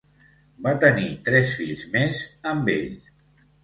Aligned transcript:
Va 0.67 0.73
tenir 0.85 1.05
tres 1.29 1.53
fills 1.61 1.87
més 1.95 2.27
amb 2.57 2.77
ell. 2.81 3.01